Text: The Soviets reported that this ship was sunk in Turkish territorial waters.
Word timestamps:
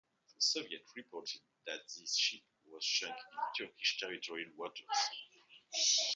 The 0.35 0.41
Soviets 0.41 0.91
reported 0.97 1.41
that 1.67 1.81
this 1.85 2.17
ship 2.17 2.41
was 2.65 2.83
sunk 2.91 3.13
in 3.59 3.67
Turkish 3.67 3.99
territorial 3.99 4.49
waters. 4.57 4.87